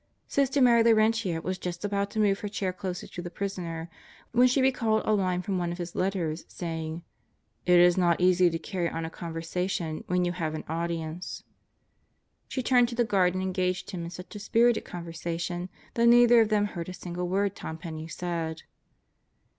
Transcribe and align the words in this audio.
Sister 0.27 0.63
Mary 0.63 0.81
Laurentia 0.81 1.41
was 1.43 1.59
just 1.59 1.85
about 1.85 2.09
to 2.09 2.19
move 2.19 2.39
her 2.39 2.47
chair 2.47 2.73
doser 2.73 3.07
to 3.11 3.21
the 3.21 3.29
prisoner 3.29 3.87
when 4.31 4.47
she 4.47 4.59
recalled 4.59 5.03
a 5.05 5.13
line 5.13 5.43
from 5.43 5.59
one 5.59 5.71
of 5.71 5.77
his 5.77 5.93
letters 5.93 6.43
saying: 6.47 7.03
"It 7.67 7.77
is 7.77 7.99
not 7.99 8.19
easy 8.19 8.49
to 8.49 8.57
carry 8.57 8.89
on 8.89 9.05
a 9.05 9.11
conversation 9.11 10.03
when 10.07 10.25
you 10.25 10.31
have 10.31 10.55
an 10.55 10.63
audience." 10.67 11.43
She 12.47 12.63
turned 12.63 12.89
to 12.89 12.95
the 12.95 13.05
guard 13.05 13.35
and 13.35 13.43
engaged 13.43 13.91
him 13.91 14.03
in 14.03 14.09
such 14.09 14.35
a 14.35 14.39
spirited 14.39 14.85
conversation 14.85 15.69
that 15.93 16.07
neither 16.07 16.41
of 16.41 16.49
them 16.49 16.65
heard 16.65 16.89
a 16.89 16.95
single 16.95 17.27
word 17.27 17.55
Tom 17.55 17.77
Penney 17.77 18.07
said. 18.07 18.63